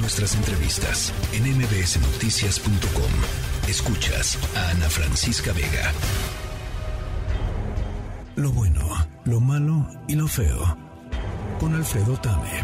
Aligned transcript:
nuestras 0.00 0.34
entrevistas 0.34 1.12
en 1.32 1.44
mbsnoticias.com. 1.56 3.68
Escuchas 3.68 4.38
a 4.56 4.70
Ana 4.70 4.88
Francisca 4.88 5.52
Vega. 5.52 5.92
Lo 8.36 8.52
bueno, 8.52 8.80
lo 9.24 9.40
malo 9.40 9.86
y 10.06 10.14
lo 10.14 10.28
feo. 10.28 10.76
Con 11.58 11.74
Alfredo 11.74 12.16
Tame. 12.20 12.62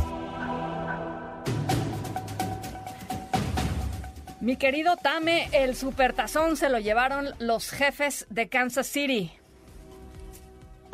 Mi 4.41 4.57
querido 4.57 4.97
Tame, 4.97 5.49
el 5.53 5.75
supertazón 5.75 6.57
se 6.57 6.69
lo 6.69 6.79
llevaron 6.79 7.31
los 7.39 7.71
jefes 7.71 8.27
de 8.31 8.49
Kansas 8.49 8.87
City. 8.87 9.33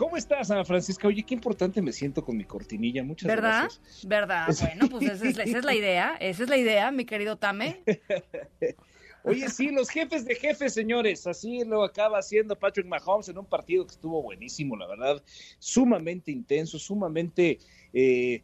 ¿Cómo 0.01 0.17
estás, 0.17 0.51
Ana 0.51 0.65
Francisca? 0.65 1.09
Oye, 1.09 1.23
qué 1.23 1.35
importante 1.35 1.83
me 1.83 1.93
siento 1.93 2.25
con 2.25 2.35
mi 2.35 2.45
cortinilla. 2.47 3.05
Muchas 3.05 3.29
¿verdad? 3.29 3.69
gracias. 3.69 4.07
¿Verdad? 4.07 4.47
Bueno, 4.59 4.89
pues 4.89 5.11
esa 5.11 5.29
es, 5.29 5.37
la, 5.37 5.43
esa 5.43 5.59
es 5.59 5.65
la 5.67 5.75
idea. 5.75 6.17
Esa 6.19 6.43
es 6.45 6.49
la 6.49 6.57
idea, 6.57 6.91
mi 6.91 7.05
querido 7.05 7.37
Tame. 7.37 7.83
Oye, 9.25 9.51
sí, 9.51 9.71
los 9.71 9.91
jefes 9.91 10.25
de 10.25 10.37
jefes, 10.37 10.73
señores. 10.73 11.27
Así 11.27 11.67
lo 11.67 11.85
acaba 11.85 12.17
haciendo 12.19 12.59
Patrick 12.59 12.87
Mahomes 12.87 13.29
en 13.29 13.37
un 13.37 13.45
partido 13.45 13.87
que 13.87 13.93
estuvo 13.93 14.23
buenísimo, 14.23 14.75
la 14.75 14.87
verdad. 14.87 15.23
Sumamente 15.59 16.31
intenso, 16.31 16.79
sumamente 16.79 17.59
eh, 17.93 18.43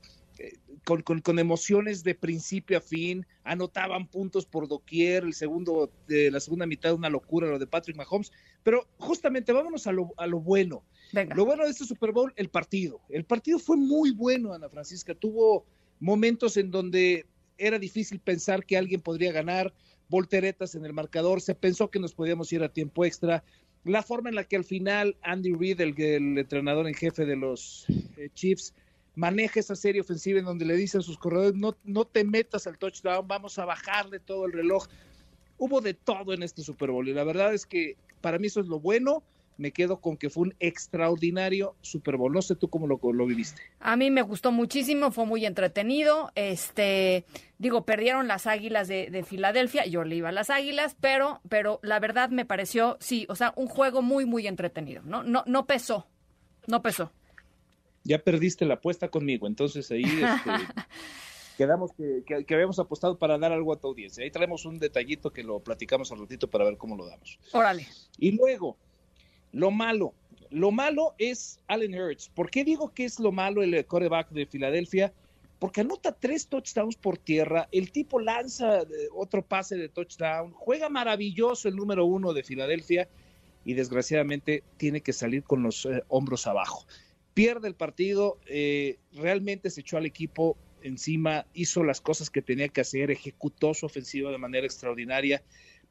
con, 0.84 1.02
con, 1.02 1.20
con, 1.20 1.38
emociones 1.38 2.04
de 2.04 2.14
principio 2.14 2.78
a 2.78 2.80
fin. 2.80 3.26
Anotaban 3.45 4.06
puntos 4.06 4.46
por 4.46 4.68
doquier. 4.68 5.24
El 5.24 5.34
segundo, 5.34 5.90
eh, 6.09 6.30
la 6.30 6.40
segunda 6.40 6.66
mitad, 6.66 6.95
una 6.95 7.10
locura 7.10 7.48
lo 7.48 7.59
de 7.59 7.66
Patrick 7.66 7.96
Mahomes. 7.96 8.32
Pero 8.62 8.86
justamente 8.98 9.52
vámonos 9.52 9.86
a 9.86 9.92
lo, 9.92 10.12
a 10.16 10.26
lo 10.26 10.40
bueno. 10.40 10.82
Venga. 11.12 11.34
Lo 11.34 11.45
bueno 11.45 11.64
de 11.64 11.70
este 11.70 11.84
Super 11.84 12.12
Bowl, 12.12 12.32
el 12.36 12.48
partido. 12.48 13.00
El 13.09 13.24
partido 13.24 13.59
fue 13.59 13.76
muy 13.76 14.10
bueno, 14.10 14.52
Ana 14.52 14.68
Francisca. 14.68 15.14
Tuvo 15.14 15.64
momentos 16.00 16.56
en 16.56 16.70
donde 16.70 17.26
era 17.59 17.78
difícil 17.78 18.20
pensar 18.20 18.64
que 18.64 18.76
alguien 18.76 19.00
podría 19.00 19.32
ganar, 19.32 19.73
volteretas 20.09 20.74
en 20.74 20.84
el 20.84 20.92
marcador, 20.92 21.40
se 21.40 21.54
pensó 21.54 21.90
que 21.90 21.98
nos 21.98 22.14
podíamos 22.14 22.52
ir 22.52 22.62
a 22.62 22.73
tiempo 22.73 23.04
extra. 23.04 23.42
La 23.84 24.02
forma 24.02 24.29
en 24.29 24.34
la 24.34 24.45
que 24.45 24.57
al 24.57 24.64
final 24.64 25.16
Andy 25.23 25.54
Reid, 25.54 25.80
el, 25.80 26.01
el 26.01 26.38
entrenador 26.38 26.88
en 26.88 26.95
jefe 26.95 27.24
de 27.24 27.37
los 27.37 27.87
eh, 28.16 28.29
Chiefs, 28.34 28.74
maneja 29.16 29.59
esa 29.59 29.74
serie 29.74 30.00
ofensiva 30.00 30.38
en 30.38 30.45
donde 30.45 30.64
le 30.64 30.76
dicen 30.76 31.00
a 31.00 31.02
sus 31.02 31.18
corredores, 31.18 31.54
no, 31.54 31.76
no 31.82 32.04
te 32.04 32.22
metas 32.22 32.68
al 32.68 32.78
touchdown, 32.78 33.26
vamos 33.26 33.58
a 33.58 33.64
bajarle 33.64 34.20
todo 34.20 34.46
el 34.46 34.52
reloj. 34.52 34.86
Hubo 35.58 35.80
de 35.80 35.95
todo 35.95 36.32
en 36.32 36.45
este 36.45 36.62
Super 36.62 36.92
Bowl 36.92 37.08
y 37.08 37.14
la 37.14 37.24
verdad 37.24 37.52
es 37.52 37.66
que 37.66 37.96
para 38.20 38.38
mí 38.38 38.46
eso 38.46 38.60
es 38.60 38.68
lo 38.68 38.78
bueno 38.78 39.24
me 39.58 39.73
quedo 39.73 40.00
con 40.00 40.16
que 40.16 40.30
fue 40.30 40.45
un 40.45 40.54
extraordinario 40.60 41.76
Super 41.80 42.16
Bowl. 42.16 42.32
No 42.32 42.42
sé 42.42 42.56
tú 42.56 42.68
cómo 42.68 42.86
lo, 42.86 43.00
lo, 43.12 43.26
viviste. 43.26 43.62
A 43.80 43.96
mí 43.96 44.10
me 44.10 44.23
gustó 44.23 44.52
muchísimo, 44.52 45.10
fue 45.10 45.26
muy 45.26 45.46
entretenido. 45.46 46.30
Este, 46.34 47.24
digo, 47.58 47.84
perdieron 47.84 48.28
las 48.28 48.46
Águilas 48.46 48.88
de, 48.88 49.10
de, 49.10 49.23
Filadelfia, 49.24 49.86
yo 49.86 50.04
le 50.04 50.16
iba 50.16 50.28
a 50.28 50.32
las 50.32 50.51
Águilas, 50.51 50.96
pero, 51.01 51.40
pero 51.48 51.80
la 51.82 51.98
verdad 52.01 52.30
me 52.30 52.45
pareció, 52.45 52.96
sí, 53.01 53.26
o 53.28 53.34
sea, 53.34 53.52
un 53.56 53.66
juego 53.66 54.02
muy, 54.02 54.24
muy 54.26 54.46
entretenido. 54.46 55.02
No, 55.04 55.23
no, 55.23 55.42
no 55.46 55.66
pesó, 55.66 56.06
no 56.66 56.82
pesó. 56.82 57.12
Ya 58.07 58.18
perdiste 58.18 58.65
la 58.65 58.74
apuesta 58.74 59.09
conmigo, 59.09 59.46
entonces 59.46 59.90
ahí 59.90 60.04
este, 60.04 60.51
quedamos 61.57 61.93
que, 61.93 62.23
que, 62.26 62.45
que, 62.45 62.54
habíamos 62.54 62.79
apostado 62.79 63.18
para 63.18 63.37
dar 63.38 63.52
algo 63.52 63.73
a 63.73 63.80
tu 63.80 63.88
audiencia. 63.88 64.22
Ahí 64.22 64.31
traemos 64.31 64.65
un 64.65 64.78
detallito 64.78 65.32
que 65.32 65.43
lo 65.43 65.60
platicamos 65.60 66.12
al 66.12 66.21
ratito 66.21 66.48
para 66.48 66.65
ver 66.65 66.76
cómo 66.76 66.97
lo 66.97 67.06
damos. 67.06 67.38
Órale. 67.53 67.87
Y 68.19 68.32
luego, 68.32 68.76
lo 69.53 69.71
malo, 69.71 70.15
lo 70.50 70.71
malo 70.71 71.15
es 71.19 71.60
Allen 71.66 71.94
Hurts. 71.94 72.28
¿Por 72.28 72.50
qué 72.50 72.65
digo 72.65 72.93
que 72.93 73.04
es 73.04 73.19
lo 73.19 73.32
malo 73.32 73.62
el 73.62 73.84
coreback 73.87 74.31
de 74.31 74.47
Filadelfia? 74.47 75.12
Porque 75.59 75.81
anota 75.81 76.12
tres 76.12 76.48
touchdowns 76.48 76.97
por 76.97 77.16
tierra, 77.16 77.66
el 77.72 77.91
tipo 77.91 78.20
lanza 78.20 78.82
otro 79.15 79.43
pase 79.43 79.76
de 79.76 79.88
touchdown, 79.88 80.53
juega 80.53 80.91
maravilloso 80.91 81.69
el 81.69 81.76
número 81.76 82.04
uno 82.04 82.34
de 82.34 82.43
Filadelfia 82.43 83.09
y 83.65 83.72
desgraciadamente 83.72 84.62
tiene 84.76 85.00
que 85.00 85.15
salir 85.15 85.42
con 85.42 85.62
los 85.62 85.86
eh, 85.86 86.04
hombros 86.09 86.47
abajo. 86.47 86.86
Pierde 87.36 87.69
el 87.69 87.74
partido, 87.74 88.38
eh, 88.47 88.97
realmente 89.12 89.69
se 89.69 89.82
echó 89.82 89.98
al 89.98 90.06
equipo 90.06 90.56
encima, 90.80 91.44
hizo 91.52 91.84
las 91.84 92.00
cosas 92.00 92.30
que 92.30 92.41
tenía 92.41 92.69
que 92.69 92.80
hacer, 92.80 93.10
ejecutó 93.10 93.74
su 93.74 93.84
ofensiva 93.84 94.30
de 94.30 94.38
manera 94.38 94.64
extraordinaria, 94.64 95.42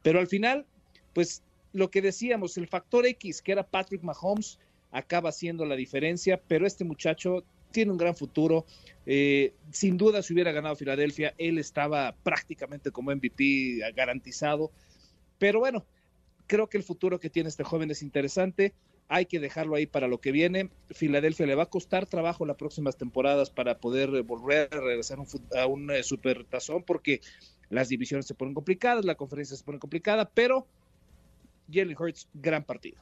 pero 0.02 0.18
al 0.18 0.26
final, 0.26 0.66
pues 1.12 1.44
lo 1.72 1.88
que 1.88 2.02
decíamos, 2.02 2.56
el 2.56 2.66
factor 2.66 3.06
X, 3.06 3.42
que 3.42 3.52
era 3.52 3.62
Patrick 3.64 4.02
Mahomes, 4.02 4.58
acaba 4.90 5.30
siendo 5.30 5.64
la 5.66 5.76
diferencia, 5.76 6.40
pero 6.48 6.66
este 6.66 6.82
muchacho 6.82 7.44
tiene 7.70 7.92
un 7.92 7.96
gran 7.96 8.16
futuro. 8.16 8.66
Eh, 9.06 9.54
sin 9.70 9.96
duda, 9.96 10.24
si 10.24 10.32
hubiera 10.32 10.50
ganado 10.50 10.74
Filadelfia, 10.74 11.32
él 11.38 11.58
estaba 11.58 12.16
prácticamente 12.24 12.90
como 12.90 13.14
MVP 13.14 13.82
garantizado. 13.94 14.72
Pero 15.38 15.60
bueno, 15.60 15.86
creo 16.48 16.68
que 16.68 16.76
el 16.76 16.82
futuro 16.82 17.20
que 17.20 17.30
tiene 17.30 17.50
este 17.50 17.62
joven 17.62 17.88
es 17.92 18.02
interesante. 18.02 18.74
Hay 19.08 19.26
que 19.26 19.40
dejarlo 19.40 19.76
ahí 19.76 19.86
para 19.86 20.08
lo 20.08 20.20
que 20.20 20.32
viene. 20.32 20.70
Filadelfia 20.90 21.46
le 21.46 21.54
va 21.54 21.64
a 21.64 21.70
costar 21.70 22.06
trabajo 22.06 22.44
las 22.44 22.56
próximas 22.56 22.96
temporadas 22.96 23.50
para 23.50 23.78
poder 23.78 24.22
volver 24.22 24.68
a 24.72 24.80
regresar 24.80 25.20
un, 25.20 25.26
a 25.56 25.66
un 25.66 25.90
eh, 25.90 26.02
super 26.02 26.44
tazón 26.44 26.82
porque 26.82 27.20
las 27.68 27.88
divisiones 27.88 28.26
se 28.26 28.34
ponen 28.34 28.54
complicadas, 28.54 29.04
la 29.04 29.14
conferencia 29.14 29.56
se 29.56 29.64
pone 29.64 29.78
complicada, 29.78 30.30
pero 30.32 30.66
Jalen 31.72 31.96
Hurts, 31.98 32.28
gran 32.34 32.64
partido. 32.64 32.98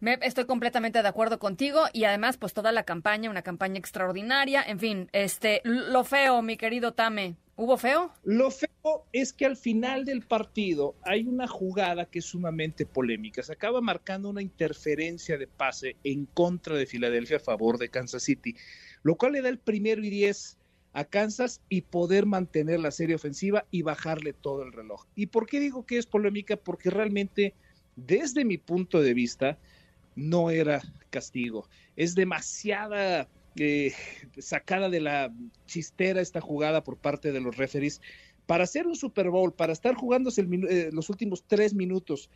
Me, 0.00 0.18
estoy 0.22 0.46
completamente 0.46 1.00
de 1.00 1.06
acuerdo 1.06 1.38
contigo 1.38 1.84
y 1.92 2.04
además 2.04 2.36
pues 2.36 2.52
toda 2.52 2.72
la 2.72 2.82
campaña, 2.82 3.30
una 3.30 3.42
campaña 3.42 3.78
extraordinaria, 3.78 4.60
en 4.60 4.80
fin, 4.80 5.08
este, 5.12 5.60
lo 5.62 6.02
feo, 6.02 6.42
mi 6.42 6.56
querido 6.56 6.92
Tame, 6.92 7.36
¿hubo 7.62 7.76
feo? 7.76 8.12
Lo 8.24 8.50
feo 8.50 9.06
es 9.12 9.32
que 9.32 9.46
al 9.46 9.56
final 9.56 10.04
del 10.04 10.22
partido 10.22 10.96
hay 11.02 11.28
una 11.28 11.46
jugada 11.46 12.06
que 12.06 12.18
es 12.18 12.24
sumamente 12.24 12.86
polémica, 12.86 13.40
se 13.44 13.52
acaba 13.52 13.80
marcando 13.80 14.28
una 14.28 14.42
interferencia 14.42 15.38
de 15.38 15.46
pase 15.46 15.96
en 16.02 16.26
contra 16.26 16.74
de 16.74 16.86
Filadelfia 16.86 17.36
a 17.36 17.40
favor 17.40 17.78
de 17.78 17.88
Kansas 17.88 18.24
City, 18.24 18.56
lo 19.04 19.14
cual 19.14 19.32
le 19.32 19.42
da 19.42 19.48
el 19.48 19.58
primero 19.58 20.02
y 20.04 20.10
diez 20.10 20.58
a 20.92 21.04
Kansas 21.04 21.60
y 21.68 21.82
poder 21.82 22.26
mantener 22.26 22.80
la 22.80 22.90
serie 22.90 23.14
ofensiva 23.14 23.64
y 23.70 23.82
bajarle 23.82 24.32
todo 24.32 24.64
el 24.64 24.72
reloj. 24.72 25.06
¿Y 25.14 25.26
por 25.26 25.46
qué 25.46 25.60
digo 25.60 25.86
que 25.86 25.98
es 25.98 26.06
polémica? 26.06 26.56
Porque 26.56 26.90
realmente, 26.90 27.54
desde 27.94 28.44
mi 28.44 28.58
punto 28.58 29.00
de 29.00 29.14
vista, 29.14 29.56
no 30.16 30.50
era 30.50 30.82
castigo. 31.10 31.68
Es 31.94 32.16
demasiada 32.16 33.28
eh, 33.56 33.92
sacada 34.38 34.88
de 34.88 35.00
la 35.00 35.32
chistera 35.66 36.20
esta 36.20 36.40
jugada 36.40 36.82
por 36.82 36.96
parte 36.96 37.32
de 37.32 37.40
los 37.40 37.56
referees. 37.56 38.00
Para 38.46 38.64
hacer 38.64 38.86
un 38.86 38.96
Super 38.96 39.30
Bowl, 39.30 39.52
para 39.52 39.72
estar 39.72 39.94
jugándose 39.94 40.42
eh, 40.42 40.90
los 40.92 41.10
últimos 41.10 41.44
tres 41.46 41.74
minutos, 41.74 42.30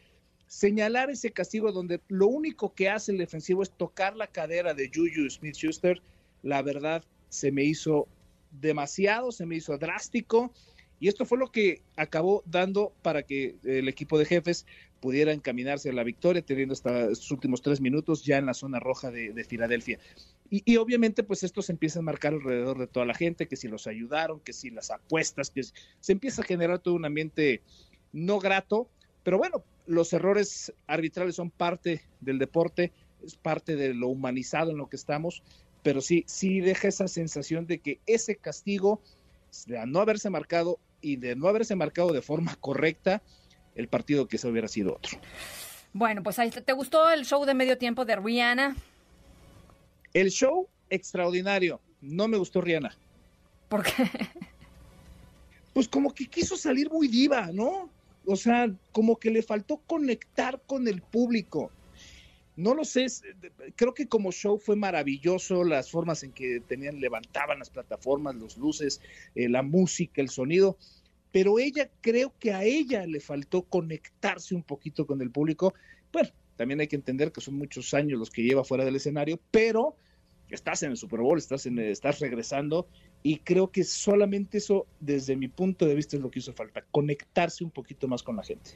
señalar 0.47 1.10
ese 1.10 1.32
castigo 1.32 1.72
donde 1.72 2.00
lo 2.09 2.28
único 2.28 2.72
que 2.75 2.88
hace 2.88 3.12
el 3.12 3.19
defensivo 3.19 3.62
es 3.62 3.71
tocar 3.71 4.16
la 4.16 4.28
cadera 4.28 4.75
de 4.75 4.91
Juju 4.94 5.28
Smith 5.31 5.56
Schuster, 5.56 6.00
la 6.43 6.62
verdad 6.62 7.03
se 7.28 7.50
me 7.50 7.65
hizo 7.65 8.06
demasiado, 8.60 9.33
se 9.33 9.47
me 9.47 9.56
hizo 9.56 9.77
drástico 9.78 10.53
y 11.00 11.09
esto 11.09 11.27
fue 11.27 11.38
lo 11.38 11.50
que 11.50 11.83
acabó 11.97 12.43
dando 12.47 12.93
para 13.03 13.22
que 13.22 13.56
el 13.65 13.88
equipo 13.88 14.19
de 14.19 14.25
jefes 14.25 14.66
pudiera 15.00 15.32
encaminarse 15.32 15.90
a 15.90 15.92
la 15.92 16.04
victoria, 16.04 16.42
teniendo 16.42 16.72
hasta 16.72 17.10
estos 17.10 17.30
últimos 17.30 17.62
tres 17.62 17.80
minutos 17.80 18.24
ya 18.24 18.38
en 18.38 18.46
la 18.46 18.54
zona 18.54 18.80
roja 18.80 19.10
de, 19.10 19.32
de 19.32 19.44
Filadelfia. 19.44 19.98
Y, 20.50 20.62
y, 20.64 20.76
obviamente 20.76 21.22
pues 21.22 21.42
esto 21.42 21.62
se 21.62 21.72
empieza 21.72 21.98
a 21.98 22.02
marcar 22.02 22.34
alrededor 22.34 22.78
de 22.78 22.86
toda 22.86 23.04
la 23.04 23.14
gente, 23.14 23.48
que 23.48 23.56
si 23.56 23.68
los 23.68 23.86
ayudaron, 23.86 24.40
que 24.40 24.52
si 24.52 24.70
las 24.70 24.90
apuestas, 24.90 25.50
que 25.50 25.62
se 25.64 26.12
empieza 26.12 26.42
a 26.42 26.44
generar 26.44 26.78
todo 26.78 26.94
un 26.94 27.04
ambiente 27.04 27.62
no 28.12 28.38
grato, 28.38 28.88
pero 29.22 29.38
bueno, 29.38 29.64
los 29.86 30.12
errores 30.12 30.72
arbitrales 30.86 31.34
son 31.34 31.50
parte 31.50 32.02
del 32.20 32.38
deporte, 32.38 32.92
es 33.24 33.36
parte 33.36 33.76
de 33.76 33.94
lo 33.94 34.08
humanizado 34.08 34.70
en 34.70 34.78
lo 34.78 34.88
que 34.88 34.96
estamos, 34.96 35.42
pero 35.82 36.00
sí, 36.00 36.24
sí 36.26 36.60
deja 36.60 36.88
esa 36.88 37.08
sensación 37.08 37.66
de 37.66 37.78
que 37.78 38.00
ese 38.06 38.36
castigo, 38.36 39.00
de 39.66 39.84
no 39.86 40.00
haberse 40.00 40.30
marcado 40.30 40.78
y 41.00 41.16
de 41.16 41.36
no 41.36 41.48
haberse 41.48 41.76
marcado 41.76 42.12
de 42.12 42.22
forma 42.22 42.56
correcta, 42.56 43.22
el 43.76 43.88
partido 43.88 44.26
que 44.26 44.38
se 44.38 44.48
hubiera 44.48 44.68
sido 44.68 44.96
otro. 44.96 45.18
Bueno, 45.92 46.22
pues 46.22 46.38
ahí 46.38 46.50
te 46.50 46.72
gustó 46.72 47.08
el 47.10 47.24
show 47.24 47.44
de 47.44 47.54
medio 47.54 47.78
tiempo 47.78 48.04
de 48.04 48.16
Rihanna. 48.16 48.76
El 50.12 50.30
show 50.30 50.68
extraordinario. 50.90 51.80
No 52.00 52.28
me 52.28 52.36
gustó 52.36 52.60
Rihanna. 52.60 52.96
¿Por 53.68 53.84
qué? 53.84 53.92
Pues 55.72 55.88
como 55.88 56.14
que 56.14 56.26
quiso 56.26 56.56
salir 56.56 56.90
muy 56.90 57.06
diva, 57.06 57.50
¿no? 57.52 57.90
O 58.24 58.34
sea, 58.34 58.66
como 58.92 59.18
que 59.18 59.30
le 59.30 59.42
faltó 59.42 59.76
conectar 59.86 60.58
con 60.66 60.88
el 60.88 61.02
público 61.02 61.70
no 62.56 62.74
lo 62.74 62.84
sé, 62.84 63.06
creo 63.76 63.92
que 63.92 64.08
como 64.08 64.32
show 64.32 64.58
fue 64.58 64.76
maravilloso, 64.76 65.62
las 65.62 65.90
formas 65.90 66.22
en 66.22 66.32
que 66.32 66.60
tenían, 66.66 67.00
levantaban 67.00 67.58
las 67.58 67.68
plataformas, 67.68 68.34
los 68.34 68.56
luces, 68.56 69.00
eh, 69.34 69.48
la 69.48 69.62
música, 69.62 70.22
el 70.22 70.30
sonido, 70.30 70.78
pero 71.36 71.59
ella, 71.59 71.91
creo 72.00 72.33
que 72.38 72.54
a 72.54 72.65
ella 72.65 73.04
le 73.04 73.21
faltó 73.21 73.60
conectarse 73.60 74.54
un 74.54 74.62
poquito 74.62 75.06
con 75.06 75.21
el 75.21 75.30
público. 75.30 75.74
Bueno, 76.10 76.30
también 76.56 76.80
hay 76.80 76.86
que 76.86 76.97
entender 76.97 77.30
que 77.30 77.42
son 77.42 77.59
muchos 77.59 77.92
años 77.92 78.18
los 78.18 78.30
que 78.30 78.42
lleva 78.42 78.65
fuera 78.65 78.86
del 78.86 78.97
escenario, 78.97 79.38
pero 79.50 79.97
estás 80.48 80.83
en 80.83 80.92
el 80.92 80.97
Super 80.97 81.21
Bowl, 81.21 81.36
estás, 81.36 81.66
en, 81.66 81.78
estás 81.78 82.21
regresando 82.21 82.88
y 83.22 83.41
creo 83.41 83.71
que 83.71 83.84
solamente 83.84 84.56
eso, 84.56 84.86
desde 84.98 85.36
mi 85.36 85.48
punto 85.48 85.84
de 85.84 85.94
vista, 85.94 86.16
es 86.16 86.22
lo 86.22 86.30
que 86.30 86.38
hizo 86.38 86.54
falta, 86.54 86.86
conectarse 86.91 87.65
un 87.65 87.71
poquito 87.71 88.09
más 88.09 88.22
con 88.22 88.36
la 88.36 88.42
gente. 88.42 88.71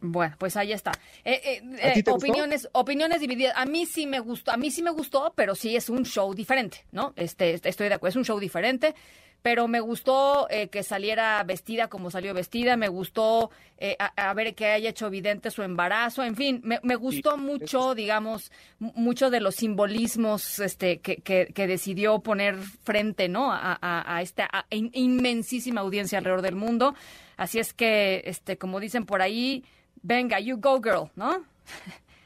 Bueno, 0.00 0.36
pues 0.38 0.56
ahí 0.56 0.72
está. 0.72 0.92
Eh, 1.22 1.38
eh, 1.44 1.62
eh, 1.98 2.10
opiniones, 2.10 2.66
opiniones 2.72 3.20
divididas. 3.20 3.52
A 3.56 3.66
mí 3.66 3.84
sí 3.84 4.06
me 4.06 4.20
gustó, 4.20 4.52
a 4.52 4.56
mí 4.56 4.70
sí 4.70 4.82
me 4.82 4.90
gustó, 4.90 5.34
pero 5.36 5.54
sí 5.54 5.76
es 5.76 5.90
un 5.90 6.06
show 6.06 6.32
diferente, 6.32 6.86
¿no? 6.92 7.12
Este, 7.16 7.60
estoy 7.62 7.88
de 7.88 7.94
acuerdo, 7.94 8.12
es 8.12 8.16
un 8.16 8.24
show 8.24 8.40
diferente 8.40 8.94
pero 9.46 9.68
me 9.68 9.78
gustó 9.78 10.48
eh, 10.50 10.66
que 10.66 10.82
saliera 10.82 11.40
vestida 11.44 11.86
como 11.86 12.10
salió 12.10 12.34
vestida, 12.34 12.76
me 12.76 12.88
gustó 12.88 13.52
eh, 13.78 13.96
a, 13.96 14.34
ver 14.34 14.56
que 14.56 14.66
haya 14.66 14.90
hecho 14.90 15.06
evidente 15.06 15.52
su 15.52 15.62
embarazo, 15.62 16.24
en 16.24 16.34
fin, 16.34 16.60
me, 16.64 16.96
gustó 16.96 17.38
mucho, 17.38 17.94
digamos, 17.94 18.50
mucho 18.80 19.30
de 19.30 19.38
los 19.38 19.54
simbolismos 19.54 20.58
este, 20.58 20.98
que, 20.98 21.18
que, 21.22 21.66
decidió 21.68 22.18
poner 22.18 22.56
frente, 22.56 23.28
¿no? 23.28 23.50
A, 23.52 24.18
esta 24.20 24.50
inmensísima 24.70 25.82
audiencia 25.82 26.18
alrededor 26.18 26.42
del 26.42 26.56
mundo. 26.56 26.96
Así 27.36 27.60
es 27.60 27.72
que, 27.72 28.22
este, 28.24 28.58
como 28.58 28.80
dicen 28.80 29.06
por 29.06 29.22
ahí, 29.22 29.62
venga, 30.02 30.40
you 30.40 30.56
go 30.56 30.82
girl, 30.82 31.12
¿no? 31.14 31.44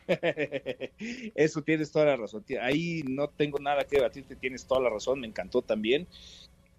Eso 1.35 1.61
tienes 1.61 1.93
toda 1.93 2.07
la 2.07 2.17
razón. 2.17 2.47
Ahí 2.63 3.03
no 3.07 3.29
tengo 3.29 3.59
nada 3.59 3.85
que 3.85 3.97
debatirte, 3.97 4.37
tienes 4.37 4.67
toda 4.67 4.81
la 4.81 4.89
razón, 4.89 5.21
me 5.21 5.27
encantó 5.27 5.61
también 5.61 6.09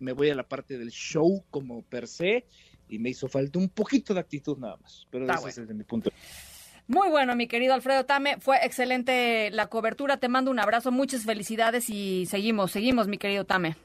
me 0.02 0.14
voy 0.14 0.30
a 0.30 0.36
la 0.36 0.44
parte 0.44 0.78
del 0.78 0.92
show 0.92 1.44
como 1.50 1.84
per 1.84 2.08
se 2.08 2.46
y 2.90 3.00
me 3.00 3.10
hizo 3.10 3.28
falta 3.28 3.58
un 3.58 3.70
poquito 3.70 4.14
de 4.14 4.20
actitud 4.20 4.58
nada 4.58 4.78
más. 4.78 5.08
Pero 5.10 5.32
ese 5.32 5.50
es 5.50 5.56
desde 5.56 5.74
mi 5.74 5.84
punto. 5.84 6.12
Muy 6.88 7.10
bueno, 7.10 7.36
mi 7.36 7.48
querido 7.48 7.74
Alfredo 7.74 8.06
Tame. 8.06 8.38
Fue 8.40 8.58
excelente 8.66 9.50
la 9.52 9.68
cobertura. 9.68 10.18
Te 10.18 10.28
mando 10.28 10.52
un 10.52 10.60
abrazo, 10.60 10.92
muchas 10.92 11.24
felicidades 11.24 11.90
y 11.90 12.26
seguimos, 12.26 12.72
seguimos, 12.72 13.08
mi 13.08 13.18
querido 13.18 13.46
Tame. 13.46 13.78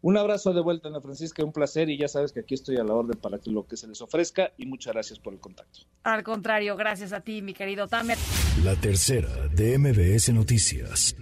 Un 0.00 0.16
abrazo 0.16 0.52
de 0.52 0.60
vuelta, 0.60 0.88
Ana 0.88 1.00
Francisca, 1.00 1.42
un 1.42 1.52
placer 1.52 1.88
y 1.88 1.98
ya 1.98 2.06
sabes 2.06 2.32
que 2.32 2.40
aquí 2.40 2.54
estoy 2.54 2.76
a 2.76 2.84
la 2.84 2.94
orden 2.94 3.18
para 3.18 3.40
lo 3.46 3.66
que 3.66 3.76
se 3.76 3.88
les 3.88 4.00
ofrezca 4.00 4.52
y 4.56 4.66
muchas 4.66 4.92
gracias 4.92 5.18
por 5.18 5.32
el 5.32 5.40
contacto. 5.40 5.80
Al 6.04 6.22
contrario, 6.22 6.76
gracias 6.76 7.12
a 7.12 7.20
ti, 7.20 7.42
mi 7.42 7.52
querido 7.52 7.88
Tame. 7.88 8.14
La 8.62 8.76
tercera 8.76 9.48
de 9.48 9.78
MBS 9.78 10.32
Noticias. 10.32 11.16